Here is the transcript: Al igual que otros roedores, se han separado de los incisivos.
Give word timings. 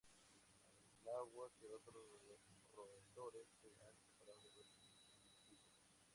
Al 1.15 1.27
igual 1.27 1.51
que 1.59 1.69
otros 1.75 2.03
roedores, 2.73 3.47
se 3.61 3.67
han 3.83 3.93
separado 3.95 4.41
de 4.49 4.49
los 4.55 4.71
incisivos. 4.73 5.61